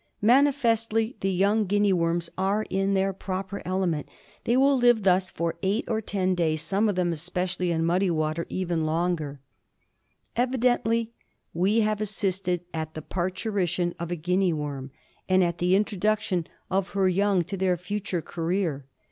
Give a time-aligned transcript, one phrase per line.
[0.23, 4.09] Manifestly the young Guinea worms are in their proper element.
[4.45, 8.09] They will live thus for eight or ten days, some of them, especially in muddy
[8.09, 9.41] water, even longer.
[10.35, 10.49] c 34 GUINEA WORM.
[10.73, 11.11] Evidently
[11.53, 14.89] we have assisted at the parturition of a Guinea worm,
[15.29, 18.87] and at the introduction of her young to their future career.